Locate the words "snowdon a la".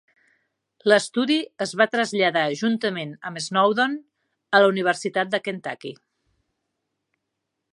3.49-4.71